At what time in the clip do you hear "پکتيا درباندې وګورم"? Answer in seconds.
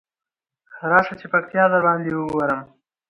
1.33-2.61